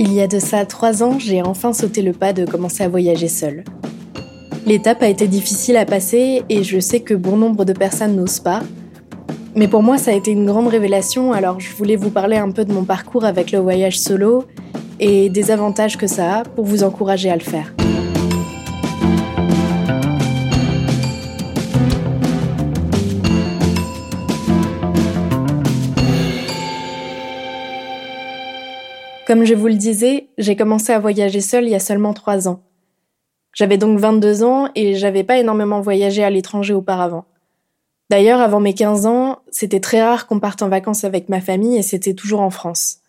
[0.00, 2.88] Il y a de ça trois ans, j'ai enfin sauté le pas de commencer à
[2.88, 3.64] voyager seule.
[4.64, 8.38] L'étape a été difficile à passer et je sais que bon nombre de personnes n'osent
[8.38, 8.62] pas.
[9.56, 12.52] Mais pour moi, ça a été une grande révélation, alors je voulais vous parler un
[12.52, 14.44] peu de mon parcours avec le voyage solo
[15.00, 17.74] et des avantages que ça a pour vous encourager à le faire.
[29.28, 32.48] Comme je vous le disais, j'ai commencé à voyager seule il y a seulement trois
[32.48, 32.62] ans.
[33.52, 37.26] J'avais donc 22 ans et j'avais pas énormément voyagé à l'étranger auparavant.
[38.08, 41.76] D'ailleurs, avant mes 15 ans, c'était très rare qu'on parte en vacances avec ma famille
[41.76, 43.00] et c'était toujours en France.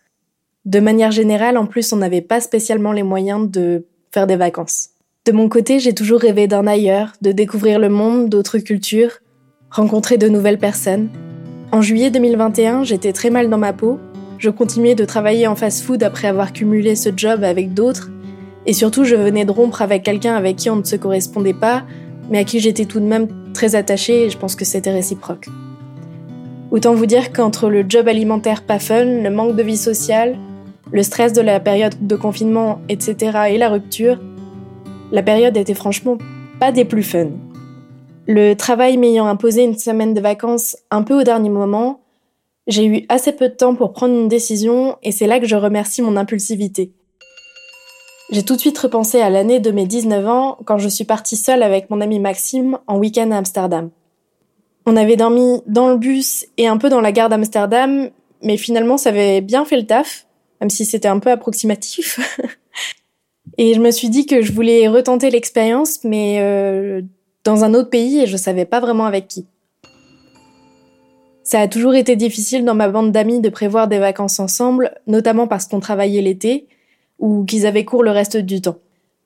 [0.66, 4.90] De manière générale, en plus, on n'avait pas spécialement les moyens de faire des vacances.
[5.24, 9.20] De mon côté, j'ai toujours rêvé d'un ailleurs, de découvrir le monde, d'autres cultures,
[9.70, 11.08] rencontrer de nouvelles personnes.
[11.72, 13.98] En juillet 2021, j'étais très mal dans ma peau
[14.40, 18.10] je continuais de travailler en fast-food après avoir cumulé ce job avec d'autres.
[18.64, 21.84] Et surtout, je venais de rompre avec quelqu'un avec qui on ne se correspondait pas,
[22.30, 25.46] mais à qui j'étais tout de même très attachée et je pense que c'était réciproque.
[26.70, 30.38] Autant vous dire qu'entre le job alimentaire pas fun, le manque de vie sociale,
[30.90, 33.40] le stress de la période de confinement, etc.
[33.50, 34.18] et la rupture,
[35.12, 36.16] la période était franchement
[36.58, 37.28] pas des plus fun.
[38.26, 42.00] Le travail m'ayant imposé une semaine de vacances un peu au dernier moment,
[42.70, 45.56] j'ai eu assez peu de temps pour prendre une décision et c'est là que je
[45.56, 46.92] remercie mon impulsivité.
[48.30, 51.36] J'ai tout de suite repensé à l'année de mes 19 ans quand je suis partie
[51.36, 53.90] seule avec mon ami Maxime en week-end à Amsterdam.
[54.86, 58.10] On avait dormi dans le bus et un peu dans la gare d'Amsterdam,
[58.42, 60.26] mais finalement ça avait bien fait le taf,
[60.60, 62.20] même si c'était un peu approximatif.
[63.58, 67.02] et je me suis dit que je voulais retenter l'expérience, mais euh,
[67.42, 69.46] dans un autre pays et je savais pas vraiment avec qui.
[71.50, 75.48] Ça a toujours été difficile dans ma bande d'amis de prévoir des vacances ensemble, notamment
[75.48, 76.68] parce qu'on travaillait l'été
[77.18, 78.76] ou qu'ils avaient cours le reste du temps.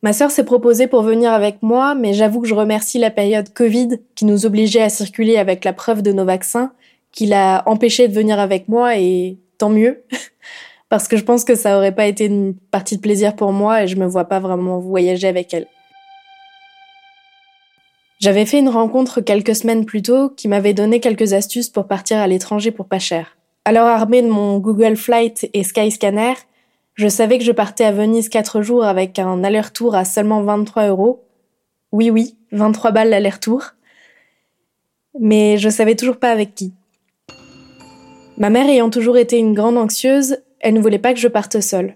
[0.03, 3.53] Ma sœur s'est proposée pour venir avec moi, mais j'avoue que je remercie la période
[3.53, 6.73] Covid qui nous obligeait à circuler avec la preuve de nos vaccins,
[7.13, 10.03] qui l'a empêché de venir avec moi et tant mieux.
[10.89, 13.83] parce que je pense que ça aurait pas été une partie de plaisir pour moi
[13.83, 15.67] et je me vois pas vraiment voyager avec elle.
[18.25, 22.17] J'avais fait une rencontre quelques semaines plus tôt qui m'avait donné quelques astuces pour partir
[22.17, 23.37] à l'étranger pour pas cher.
[23.67, 26.33] Alors armée de mon Google Flight et Skyscanner,
[26.95, 30.87] je savais que je partais à Venise quatre jours avec un aller-retour à seulement 23
[30.87, 31.23] euros.
[31.93, 33.73] Oui, oui, 23 balles l'aller-retour.
[35.21, 36.73] Mais je savais toujours pas avec qui.
[38.39, 41.61] Ma mère ayant toujours été une grande anxieuse, elle ne voulait pas que je parte
[41.61, 41.95] seule.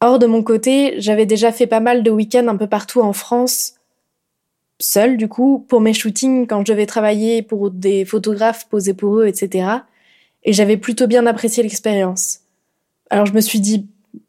[0.00, 3.12] Or, de mon côté, j'avais déjà fait pas mal de week-ends un peu partout en
[3.12, 3.74] France,
[4.78, 9.18] seule du coup pour mes shootings quand je devais travailler pour des photographes poser pour
[9.18, 9.68] eux, etc.
[10.44, 12.40] Et j'avais plutôt bien apprécié l'expérience.
[13.10, 13.86] Alors je me suis dit,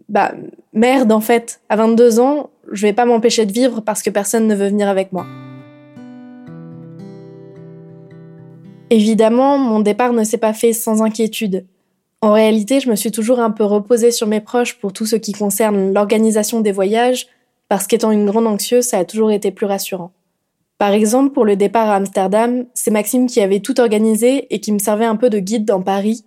[0.09, 0.33] bah
[0.73, 4.47] merde en fait, à 22 ans, je vais pas m'empêcher de vivre parce que personne
[4.47, 5.25] ne veut venir avec moi.
[8.89, 11.65] Évidemment, mon départ ne s'est pas fait sans inquiétude.
[12.21, 15.15] En réalité, je me suis toujours un peu reposée sur mes proches pour tout ce
[15.15, 17.27] qui concerne l'organisation des voyages,
[17.67, 20.11] parce qu'étant une grande anxieuse, ça a toujours été plus rassurant.
[20.83, 24.73] Par exemple, pour le départ à Amsterdam, c'est Maxime qui avait tout organisé et qui
[24.73, 26.25] me servait un peu de guide dans Paris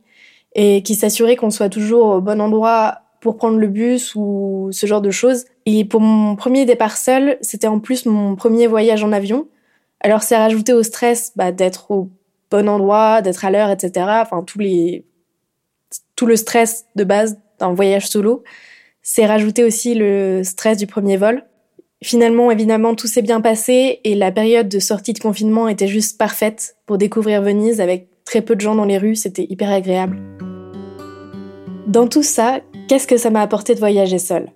[0.54, 4.86] et qui s'assurait qu'on soit toujours au bon endroit pour prendre le bus ou ce
[4.86, 5.44] genre de choses.
[5.66, 9.46] Et pour mon premier départ seul, c'était en plus mon premier voyage en avion.
[10.00, 12.08] Alors c'est rajouté au stress bah, d'être au
[12.50, 14.06] bon endroit, d'être à l'heure, etc.
[14.22, 15.04] Enfin tous les
[16.14, 18.42] tout le stress de base d'un voyage solo.
[19.02, 21.44] C'est rajouté aussi le stress du premier vol.
[22.02, 26.18] Finalement, évidemment, tout s'est bien passé et la période de sortie de confinement était juste
[26.18, 30.20] parfaite pour découvrir Venise avec très peu de gens dans les rues, c'était hyper agréable.
[31.86, 34.52] Dans tout ça, qu'est-ce que ça m'a apporté de voyager seule?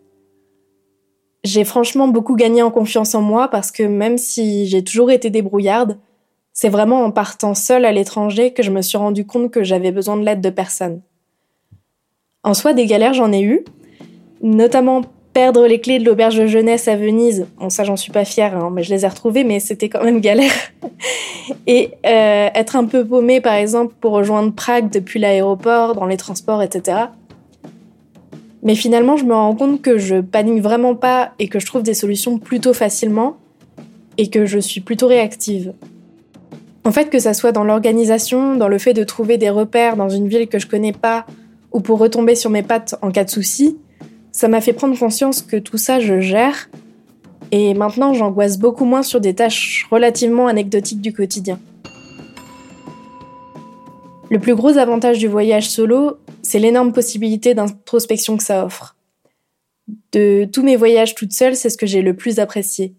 [1.42, 5.30] J'ai franchement beaucoup gagné en confiance en moi parce que même si j'ai toujours été
[5.30, 5.98] débrouillarde,
[6.52, 9.92] c'est vraiment en partant seule à l'étranger que je me suis rendu compte que j'avais
[9.92, 11.00] besoin de l'aide de personne.
[12.42, 13.64] En soi, des galères, j'en ai eu,
[14.42, 17.46] notamment perdre les clés de l'auberge de jeunesse à Venise.
[17.58, 20.02] Bon, ça, j'en suis pas fière, hein, mais je les ai retrouvées, mais c'était quand
[20.02, 20.52] même galère.
[21.66, 26.16] et euh, être un peu paumée, par exemple, pour rejoindre Prague depuis l'aéroport, dans les
[26.16, 26.98] transports, etc.
[28.62, 31.82] Mais finalement, je me rends compte que je panique vraiment pas et que je trouve
[31.82, 33.36] des solutions plutôt facilement
[34.18, 35.72] et que je suis plutôt réactive.
[36.84, 40.08] En fait, que ça soit dans l'organisation, dans le fait de trouver des repères dans
[40.08, 41.24] une ville que je connais pas
[41.72, 43.78] ou pour retomber sur mes pattes en cas de souci,
[44.32, 46.70] ça m'a fait prendre conscience que tout ça, je gère.
[47.52, 51.58] Et maintenant, j'angoisse beaucoup moins sur des tâches relativement anecdotiques du quotidien.
[54.30, 58.96] Le plus gros avantage du voyage solo, c'est l'énorme possibilité d'introspection que ça offre.
[60.12, 62.94] De tous mes voyages toute seule, c'est ce que j'ai le plus apprécié.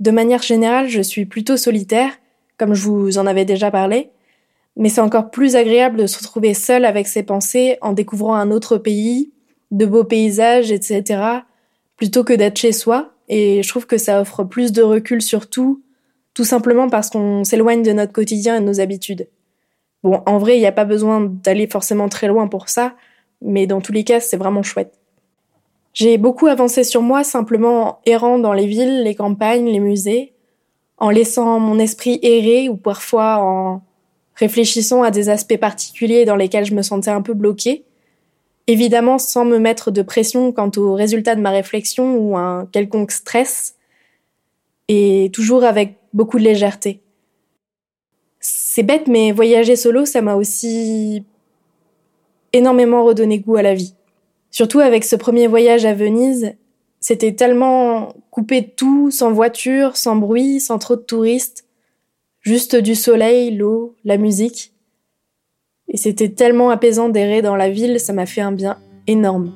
[0.00, 2.10] De manière générale, je suis plutôt solitaire,
[2.56, 4.10] comme je vous en avais déjà parlé,
[4.76, 8.50] mais c'est encore plus agréable de se retrouver seul avec ses pensées en découvrant un
[8.50, 9.32] autre pays,
[9.70, 11.22] de beaux paysages, etc.,
[11.96, 15.48] plutôt que d'être chez soi, et je trouve que ça offre plus de recul sur
[15.48, 15.82] tout,
[16.34, 19.28] tout simplement parce qu'on s'éloigne de notre quotidien et de nos habitudes.
[20.02, 22.94] Bon, en vrai, il n'y a pas besoin d'aller forcément très loin pour ça,
[23.40, 24.92] mais dans tous les cas, c'est vraiment chouette.
[25.94, 30.34] J'ai beaucoup avancé sur moi simplement errant dans les villes, les campagnes, les musées,
[30.98, 33.82] en laissant mon esprit errer ou parfois en
[34.34, 37.85] réfléchissant à des aspects particuliers dans lesquels je me sentais un peu bloquée.
[38.66, 43.12] Évidemment sans me mettre de pression quant au résultat de ma réflexion ou un quelconque
[43.12, 43.76] stress,
[44.88, 47.00] et toujours avec beaucoup de légèreté.
[48.40, 51.24] C'est bête, mais voyager solo, ça m'a aussi
[52.52, 53.94] énormément redonné goût à la vie.
[54.50, 56.54] Surtout avec ce premier voyage à Venise,
[57.00, 61.66] c'était tellement coupé de tout, sans voiture, sans bruit, sans trop de touristes,
[62.40, 64.72] juste du soleil, l'eau, la musique.
[65.88, 69.52] Et c'était tellement apaisant d'errer dans la ville, ça m'a fait un bien énorme.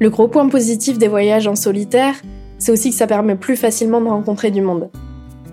[0.00, 2.16] Le gros point positif des voyages en solitaire,
[2.58, 4.90] c'est aussi que ça permet plus facilement de rencontrer du monde.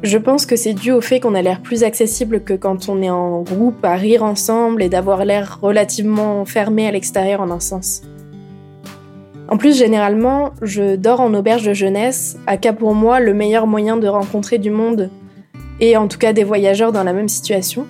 [0.01, 3.01] Je pense que c'est dû au fait qu'on a l'air plus accessible que quand on
[3.01, 7.59] est en groupe à rire ensemble et d'avoir l'air relativement fermé à l'extérieur en un
[7.59, 8.01] sens.
[9.49, 13.67] En plus, généralement, je dors en auberge de jeunesse, à cas pour moi le meilleur
[13.67, 15.09] moyen de rencontrer du monde,
[15.79, 17.85] et en tout cas des voyageurs dans la même situation.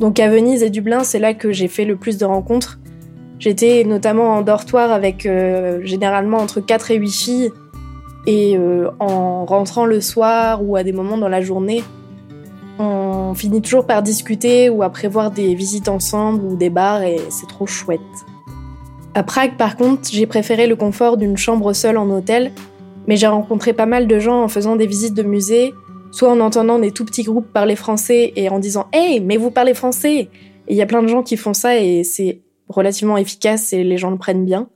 [0.00, 2.78] Donc à Venise et Dublin, c'est là que j'ai fait le plus de rencontres.
[3.38, 7.52] J'étais notamment en dortoir avec euh, généralement entre 4 et 8 filles,
[8.26, 11.82] et euh, en rentrant le soir ou à des moments dans la journée,
[12.78, 17.18] on finit toujours par discuter ou à prévoir des visites ensemble ou des bars et
[17.30, 18.00] c'est trop chouette.
[19.14, 22.50] À Prague, par contre, j'ai préféré le confort d'une chambre seule en hôtel,
[23.06, 25.72] mais j'ai rencontré pas mal de gens en faisant des visites de musées,
[26.14, 29.50] soit en entendant des tout petits groupes parler français et en disant Hey, mais vous
[29.50, 30.30] parlez français Et
[30.68, 33.98] il y a plein de gens qui font ça et c'est relativement efficace et les
[33.98, 34.68] gens le prennent bien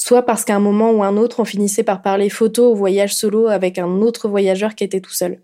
[0.00, 3.14] soit parce qu'à un moment ou un autre, on finissait par parler photo au voyage
[3.14, 5.40] solo avec un autre voyageur qui était tout seul.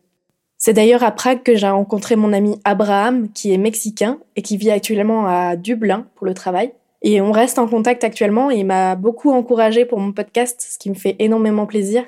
[0.56, 4.56] C'est d'ailleurs à Prague que j'ai rencontré mon ami Abraham, qui est mexicain et qui
[4.56, 6.73] vit actuellement à Dublin pour le travail.
[7.02, 10.78] Et on reste en contact actuellement et il m'a beaucoup encouragé pour mon podcast, ce
[10.78, 12.05] qui me fait énormément plaisir.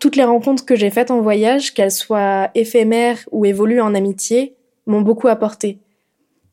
[0.00, 4.56] Toutes les rencontres que j'ai faites en voyage, qu'elles soient éphémères ou évoluent en amitié,
[4.86, 5.78] m'ont beaucoup apporté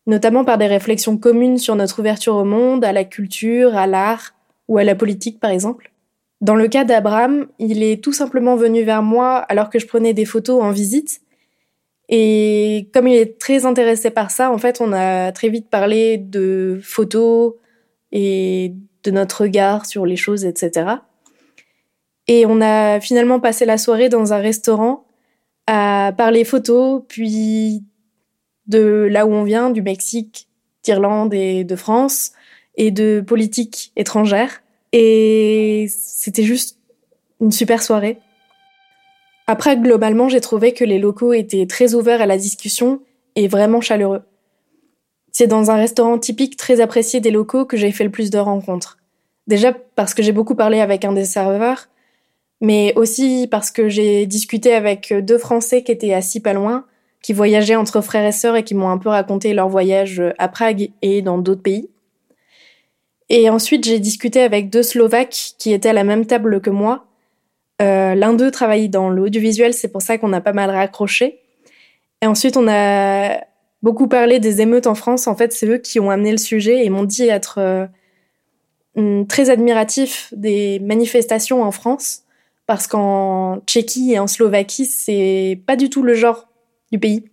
[0.07, 4.33] notamment par des réflexions communes sur notre ouverture au monde, à la culture, à l'art
[4.67, 5.91] ou à la politique par exemple.
[6.39, 10.13] Dans le cas d'Abraham, il est tout simplement venu vers moi alors que je prenais
[10.13, 11.21] des photos en visite.
[12.09, 16.17] Et comme il est très intéressé par ça, en fait, on a très vite parlé
[16.17, 17.55] de photos
[18.13, 18.73] et
[19.03, 20.85] de notre regard sur les choses, etc.
[22.27, 25.05] Et on a finalement passé la soirée dans un restaurant
[25.65, 27.83] à parler photos, puis
[28.67, 30.47] de là où on vient, du Mexique,
[30.83, 32.31] d'Irlande et de France,
[32.75, 34.61] et de politique étrangère.
[34.93, 36.77] Et c'était juste
[37.41, 38.19] une super soirée.
[39.47, 43.01] Après, globalement, j'ai trouvé que les locaux étaient très ouverts à la discussion
[43.35, 44.23] et vraiment chaleureux.
[45.31, 48.39] C'est dans un restaurant typique très apprécié des locaux que j'ai fait le plus de
[48.39, 48.97] rencontres.
[49.45, 51.87] Déjà parce que j'ai beaucoup parlé avec un des serveurs,
[52.61, 56.85] mais aussi parce que j'ai discuté avec deux Français qui étaient assis pas loin
[57.21, 60.47] qui voyageaient entre frères et sœurs et qui m'ont un peu raconté leur voyage à
[60.47, 61.89] Prague et dans d'autres pays.
[63.29, 67.05] Et ensuite, j'ai discuté avec deux Slovaques qui étaient à la même table que moi.
[67.81, 71.41] Euh, L'un d'eux travaille dans l'audiovisuel, c'est pour ça qu'on a pas mal raccroché.
[72.21, 73.41] Et ensuite, on a
[73.83, 75.27] beaucoup parlé des émeutes en France.
[75.27, 77.59] En fait, c'est eux qui ont amené le sujet et m'ont dit être
[78.95, 82.23] euh, très admiratifs des manifestations en France,
[82.67, 86.49] parce qu'en Tchéquie et en Slovaquie, c'est pas du tout le genre
[86.91, 87.23] du pays,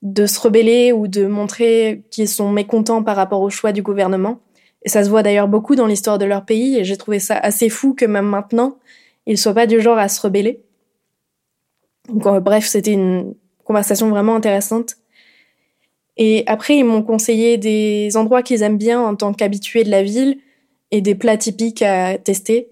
[0.00, 4.40] de se rebeller ou de montrer qu'ils sont mécontents par rapport au choix du gouvernement.
[4.82, 7.36] Et ça se voit d'ailleurs beaucoup dans l'histoire de leur pays, et j'ai trouvé ça
[7.36, 8.78] assez fou que même maintenant,
[9.26, 10.64] ils soient pas du genre à se rebeller.
[12.08, 14.96] Donc, euh, bref, c'était une conversation vraiment intéressante.
[16.16, 20.02] Et après, ils m'ont conseillé des endroits qu'ils aiment bien en tant qu'habitués de la
[20.02, 20.38] ville
[20.90, 22.68] et des plats typiques à tester.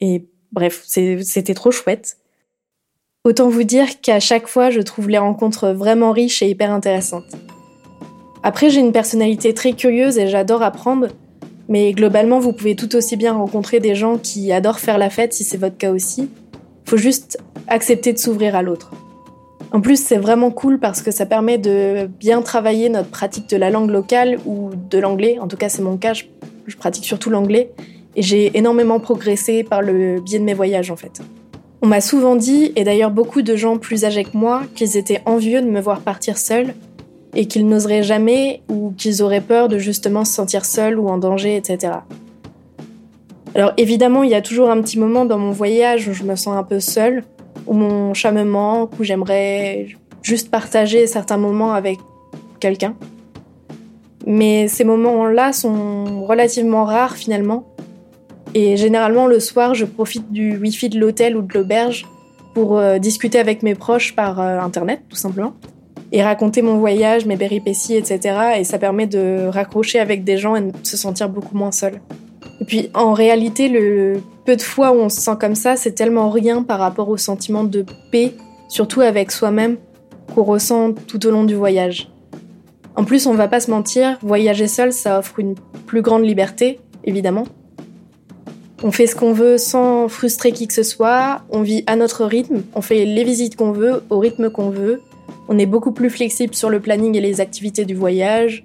[0.00, 2.16] Et bref, c'était trop chouette.
[3.24, 7.36] Autant vous dire qu'à chaque fois, je trouve les rencontres vraiment riches et hyper intéressantes.
[8.42, 11.08] Après, j'ai une personnalité très curieuse et j'adore apprendre,
[11.68, 15.32] mais globalement, vous pouvez tout aussi bien rencontrer des gens qui adorent faire la fête
[15.32, 16.28] si c'est votre cas aussi.
[16.84, 18.90] Faut juste accepter de s'ouvrir à l'autre.
[19.70, 23.56] En plus, c'est vraiment cool parce que ça permet de bien travailler notre pratique de
[23.56, 25.38] la langue locale ou de l'anglais.
[25.38, 26.12] En tout cas, c'est mon cas.
[26.12, 27.70] je pratique surtout l'anglais,
[28.16, 31.20] et j'ai énormément progressé par le biais de mes voyages en fait.
[31.80, 35.20] On m'a souvent dit, et d'ailleurs beaucoup de gens plus âgés que moi, qu'ils étaient
[35.26, 36.74] envieux de me voir partir seule,
[37.34, 41.18] et qu'ils n'oseraient jamais ou qu'ils auraient peur de justement se sentir seuls ou en
[41.18, 41.94] danger, etc.
[43.54, 46.36] Alors évidemment, il y a toujours un petit moment dans mon voyage où je me
[46.36, 47.24] sens un peu seule,
[47.66, 49.88] où mon chat me manque, où j'aimerais
[50.22, 51.98] juste partager certains moments avec
[52.60, 52.94] quelqu'un.
[54.26, 57.66] Mais ces moments-là sont relativement rares finalement.
[58.54, 62.06] Et généralement le soir, je profite du wifi de l'hôtel ou de l'auberge
[62.54, 65.54] pour euh, discuter avec mes proches par euh, internet tout simplement
[66.12, 68.58] et raconter mon voyage, mes péripéties, etc.
[68.58, 72.02] Et ça permet de raccrocher avec des gens et de se sentir beaucoup moins seul.
[72.60, 75.92] Et puis en réalité, le peu de fois où on se sent comme ça, c'est
[75.92, 78.34] tellement rien par rapport au sentiment de paix,
[78.68, 79.78] surtout avec soi-même,
[80.34, 82.10] qu'on ressent tout au long du voyage.
[82.94, 85.54] En plus, on va pas se mentir, voyager seul, ça offre une
[85.86, 87.44] plus grande liberté, évidemment.
[88.84, 92.24] On fait ce qu'on veut sans frustrer qui que ce soit, on vit à notre
[92.24, 95.02] rythme, on fait les visites qu'on veut, au rythme qu'on veut,
[95.48, 98.64] on est beaucoup plus flexible sur le planning et les activités du voyage,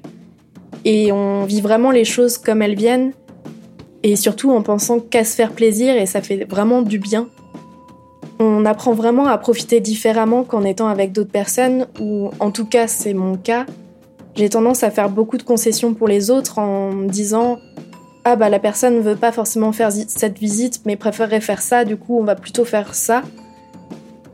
[0.86, 3.12] et on vit vraiment les choses comme elles viennent,
[4.02, 7.28] et surtout en pensant qu'à se faire plaisir, et ça fait vraiment du bien.
[8.40, 12.88] On apprend vraiment à profiter différemment qu'en étant avec d'autres personnes, ou en tout cas
[12.88, 13.68] c'est mon cas.
[14.36, 17.60] J'ai tendance à faire beaucoup de concessions pour les autres en me disant
[18.30, 21.86] ah bah la personne ne veut pas forcément faire cette visite mais préférerait faire ça,
[21.86, 23.22] du coup on va plutôt faire ça.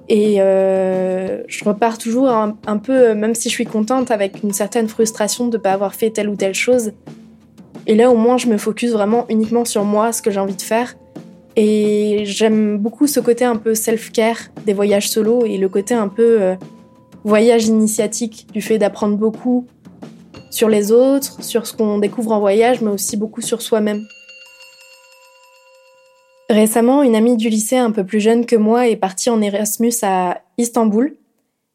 [0.10, 4.88] Et euh, je repars toujours un, peu, même si je suis contente, avec une certaine
[4.88, 6.94] frustration de ne pas avoir fait telle ou telle chose.
[7.86, 10.56] Et là au moins je me focus vraiment uniquement sur moi, ce que j'ai envie
[10.56, 10.96] de faire.
[11.56, 16.08] Et j'aime beaucoup ce côté un peu self-care des voyages solo et le côté un
[16.08, 16.56] peu euh,
[17.24, 19.68] voyage initiatique du fait d'apprendre beaucoup
[20.54, 24.06] sur les autres, sur ce qu'on découvre en voyage, mais aussi beaucoup sur soi-même.
[26.48, 29.94] Récemment, une amie du lycée un peu plus jeune que moi est partie en Erasmus
[30.04, 31.16] à Istanbul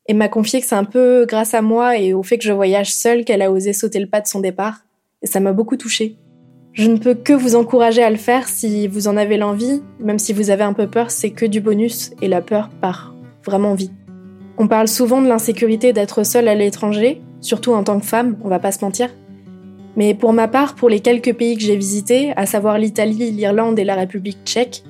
[0.06, 2.52] et m'a confié que c'est un peu grâce à moi et au fait que je
[2.52, 4.84] voyage seule qu'elle a osé sauter le pas de son départ.
[5.22, 6.16] Et ça m'a beaucoup touchée.
[6.72, 10.20] Je ne peux que vous encourager à le faire si vous en avez l'envie, même
[10.20, 13.74] si vous avez un peu peur, c'est que du bonus et la peur part vraiment
[13.74, 13.97] vite.
[14.60, 18.48] On parle souvent de l'insécurité d'être seule à l'étranger, surtout en tant que femme, on
[18.48, 19.08] va pas se mentir.
[19.96, 23.78] Mais pour ma part, pour les quelques pays que j'ai visités, à savoir l'Italie, l'Irlande
[23.78, 24.82] et la République tchèque,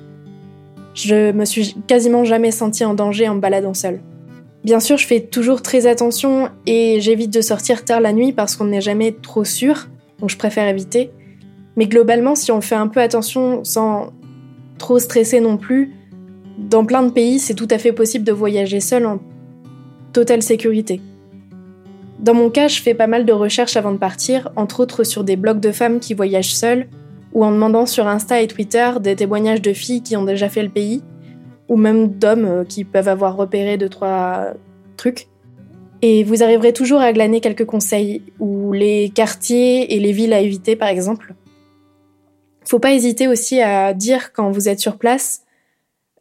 [0.95, 4.01] je me suis quasiment jamais sentie en danger en me baladant seule.
[4.63, 8.55] Bien sûr, je fais toujours très attention et j'évite de sortir tard la nuit parce
[8.55, 9.87] qu'on n'est jamais trop sûr,
[10.19, 11.11] donc je préfère éviter.
[11.75, 14.13] Mais globalement, si on fait un peu attention sans
[14.79, 15.93] trop stresser non plus,
[16.57, 19.19] dans plein de pays, c'est tout à fait possible de voyager seul en
[20.13, 21.01] totale sécurité.
[22.19, 25.23] Dans mon cas, je fais pas mal de recherches avant de partir, entre autres sur
[25.23, 26.87] des blogs de femmes qui voyagent seules,
[27.33, 30.63] ou en demandant sur Insta et Twitter des témoignages de filles qui ont déjà fait
[30.63, 31.01] le pays,
[31.69, 34.53] ou même d'hommes euh, qui peuvent avoir repéré deux, trois
[34.97, 35.27] trucs.
[36.01, 40.41] Et vous arriverez toujours à glaner quelques conseils, ou les quartiers et les villes à
[40.41, 41.35] éviter par exemple.
[42.65, 45.43] Faut pas hésiter aussi à dire quand vous êtes sur place,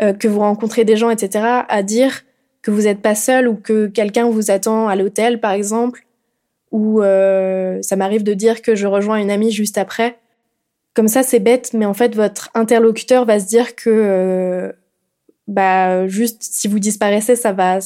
[0.00, 2.22] euh, que vous rencontrez des gens, etc., à dire
[2.68, 6.04] que vous n'êtes pas seul ou que quelqu'un vous attend à l'hôtel, par exemple,
[6.70, 10.18] ou euh, ça m'arrive de dire que je rejoins une amie juste après.
[10.92, 14.72] Comme ça, c'est bête, mais en fait, votre interlocuteur va se dire que, euh,
[15.46, 17.78] bah, juste si vous disparaissez, ça va,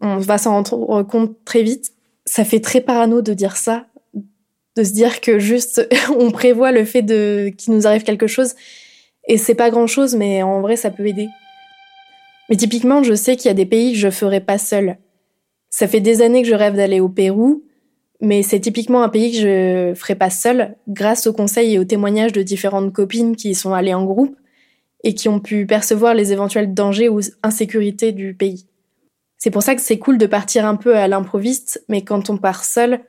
[0.00, 1.92] on va s'en rendre compte très vite.
[2.24, 3.86] Ça fait très parano de dire ça,
[4.76, 5.86] de se dire que juste
[6.18, 8.56] on prévoit le fait de qu'il nous arrive quelque chose
[9.28, 11.28] et c'est pas grand chose mais en vrai ça peut aider.
[12.48, 14.98] Mais typiquement, je sais qu'il y a des pays que je ferai pas seule.
[15.70, 17.62] Ça fait des années que je rêve d'aller au Pérou,
[18.20, 21.84] mais c'est typiquement un pays que je ferai pas seule grâce aux conseils et aux
[21.84, 24.36] témoignages de différentes copines qui y sont allées en groupe
[25.04, 28.66] et qui ont pu percevoir les éventuels dangers ou insécurités du pays.
[29.36, 32.38] C'est pour ça que c'est cool de partir un peu à l'improviste, mais quand on
[32.38, 33.00] part seul,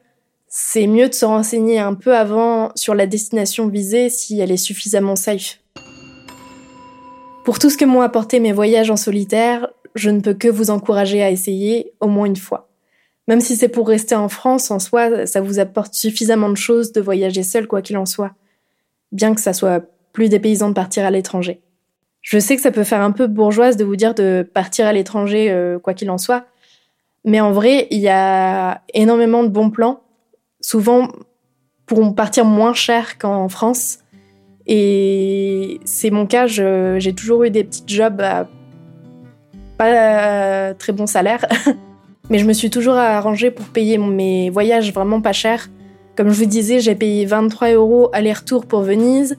[0.48, 4.58] c'est mieux de se renseigner un peu avant sur la destination visée si elle est
[4.58, 5.60] suffisamment safe.
[7.50, 10.70] Pour tout ce que m'ont apporté mes voyages en solitaire, je ne peux que vous
[10.70, 12.70] encourager à essayer au moins une fois.
[13.28, 16.92] Même si c'est pour rester en France, en soi, ça vous apporte suffisamment de choses
[16.92, 18.34] de voyager seul quoi qu'il en soit.
[19.12, 21.60] Bien que ça soit plus dépaysant de partir à l'étranger.
[22.22, 24.94] Je sais que ça peut faire un peu bourgeoise de vous dire de partir à
[24.94, 26.46] l'étranger euh, quoi qu'il en soit,
[27.26, 30.04] mais en vrai, il y a énormément de bons plans
[30.62, 31.08] souvent
[31.88, 34.02] pourront partir moins cher qu'en France.
[34.72, 38.48] Et c'est mon cas, j'ai toujours eu des petits jobs à
[39.80, 41.44] pas très bon salaire.
[42.30, 45.70] Mais je me suis toujours arrangée pour payer mes voyages vraiment pas cher.
[46.16, 49.38] Comme je vous disais, j'ai payé 23 euros aller-retour pour Venise,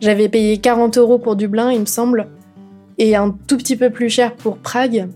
[0.00, 2.26] j'avais payé 40 euros pour Dublin, il me semble,
[2.98, 5.08] et un tout petit peu plus cher pour Prague.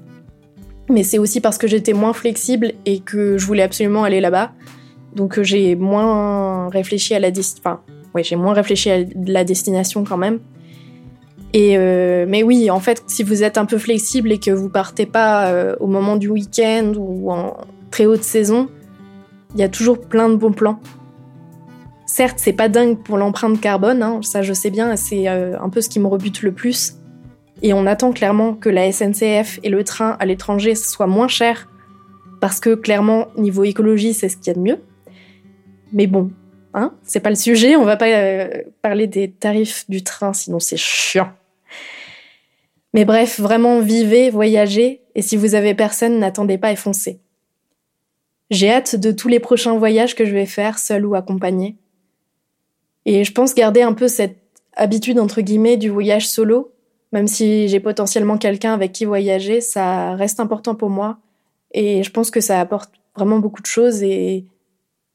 [0.88, 4.52] Mais c'est aussi parce que j'étais moins flexible et que je voulais absolument aller là-bas.
[5.16, 7.80] Donc j'ai moins réfléchi à la enfin,
[8.14, 10.40] ouais, j'ai moins réfléchi à la destination quand même.
[11.54, 14.68] Et euh, mais oui, en fait, si vous êtes un peu flexible et que vous
[14.68, 17.56] partez pas euh, au moment du week-end ou en
[17.90, 18.68] très haute saison,
[19.54, 20.80] il y a toujours plein de bons plans.
[22.06, 25.68] Certes, c'est pas dingue pour l'empreinte carbone, hein, ça je sais bien, c'est euh, un
[25.68, 26.94] peu ce qui me rebute le plus.
[27.62, 31.68] Et on attend clairement que la SNCF et le train à l'étranger soient moins chers,
[32.40, 34.78] parce que clairement, niveau écologie, c'est ce qu'il y a de mieux.
[35.92, 36.30] Mais bon,
[36.78, 40.58] hein, c'est pas le sujet, on va pas euh, parler des tarifs du train, sinon
[40.60, 41.32] c'est chiant.
[42.94, 47.20] Mais bref, vraiment vivez, voyagez, et si vous avez personne, n'attendez pas et foncez.
[48.50, 51.76] J'ai hâte de tous les prochains voyages que je vais faire, seul ou accompagné.
[53.04, 54.38] Et je pense garder un peu cette
[54.74, 56.72] habitude, entre guillemets, du voyage solo,
[57.12, 61.18] même si j'ai potentiellement quelqu'un avec qui voyager, ça reste important pour moi.
[61.72, 64.46] Et je pense que ça apporte vraiment beaucoup de choses et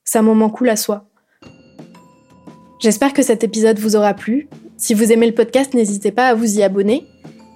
[0.03, 1.05] c'est un moment cool à soi.
[2.79, 4.47] J'espère que cet épisode vous aura plu.
[4.77, 7.05] Si vous aimez le podcast, n'hésitez pas à vous y abonner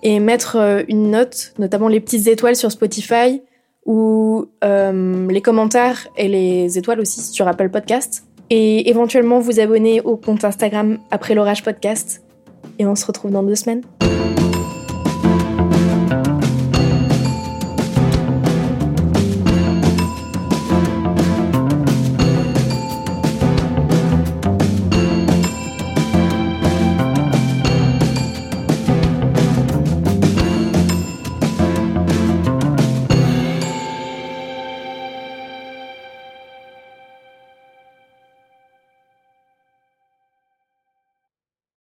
[0.04, 3.42] et mettre euh, une note, notamment les petites étoiles sur Spotify
[3.86, 8.24] ou euh, les commentaires et les étoiles aussi sur Apple Podcast.
[8.50, 12.24] Et éventuellement vous abonner au compte Instagram après l'orage podcast.
[12.80, 13.82] Et on se retrouve dans deux semaines.